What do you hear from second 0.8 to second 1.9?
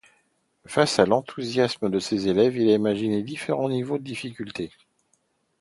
à l'enthousiasme